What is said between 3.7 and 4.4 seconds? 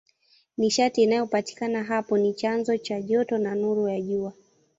ya Jua.